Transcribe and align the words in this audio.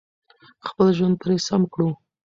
خپل 0.67 0.87
ژوند 0.97 1.15
پرې 1.21 1.35
سم 1.47 1.61
کړو. 1.73 1.89